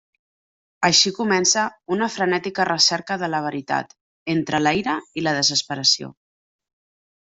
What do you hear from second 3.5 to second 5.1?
veritat, entre la ira